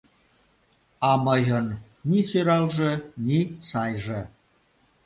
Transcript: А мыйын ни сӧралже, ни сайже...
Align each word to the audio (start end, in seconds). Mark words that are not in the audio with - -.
А 1.09 1.11
мыйын 1.25 1.67
ни 2.09 2.19
сӧралже, 2.29 2.91
ни 3.25 3.39
сайже... 3.69 4.21